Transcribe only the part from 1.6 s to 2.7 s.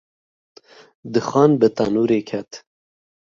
tenûrê ket.